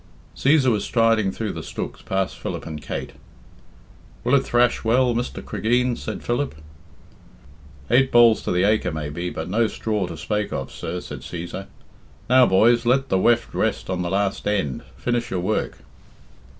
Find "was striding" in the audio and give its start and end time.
0.71-1.31